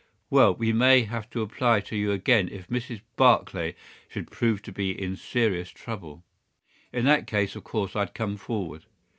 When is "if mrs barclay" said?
2.51-3.75